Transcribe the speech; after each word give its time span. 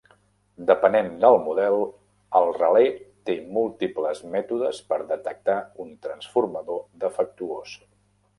Depenent 0.69 1.09
del 1.25 1.35
model, 1.47 1.75
el 2.39 2.49
relé 2.55 2.81
té 3.31 3.35
múltiples 3.59 4.23
mètodes 4.37 4.81
per 4.95 4.99
detectar 5.13 5.59
un 5.85 5.93
transformador 6.09 6.83
defectuós. 7.07 7.79